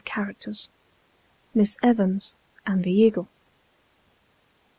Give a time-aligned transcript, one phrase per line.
[0.03, 0.67] CHAPTER IV.
[1.53, 3.27] MISS EVANS AND THE EAGLE.